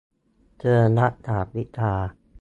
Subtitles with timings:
[0.59, 1.93] เทอมละสามวิชา